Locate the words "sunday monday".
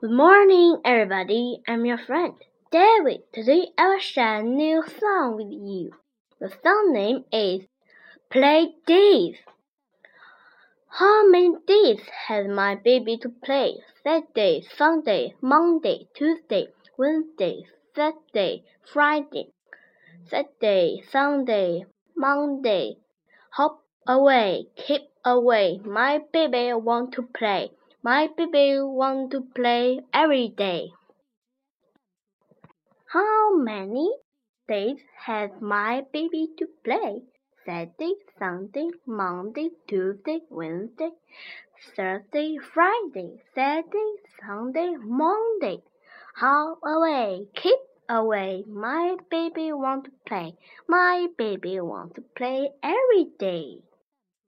14.74-16.08, 21.10-22.96, 38.38-39.68, 44.40-45.82